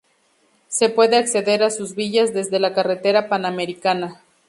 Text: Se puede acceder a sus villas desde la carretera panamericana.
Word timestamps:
Se 0.67 0.89
puede 0.89 1.17
acceder 1.17 1.61
a 1.61 1.69
sus 1.69 1.93
villas 1.93 2.33
desde 2.33 2.59
la 2.59 2.73
carretera 2.73 3.29
panamericana. 3.29 4.23